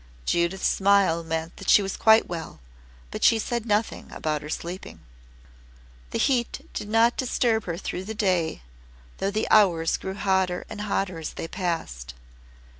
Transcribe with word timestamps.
Judith's 0.25 0.67
smile 0.67 1.23
meant 1.23 1.57
that 1.57 1.69
she 1.69 1.83
was 1.83 1.95
quite 1.95 2.25
well, 2.27 2.59
but 3.11 3.23
she 3.23 3.37
said 3.37 3.67
nothing 3.67 4.11
about 4.11 4.41
her 4.41 4.49
sleeping. 4.49 5.01
The 6.09 6.17
heat 6.17 6.67
did 6.73 6.89
not 6.89 7.17
disturb 7.17 7.65
her 7.65 7.77
through 7.77 8.05
the 8.05 8.15
day, 8.15 8.63
though 9.19 9.29
the 9.29 9.47
hours 9.51 9.97
grew 9.97 10.15
hotter 10.15 10.65
and 10.71 10.81
hotter 10.81 11.19
as 11.19 11.33
they 11.33 11.47
passed. 11.47 12.15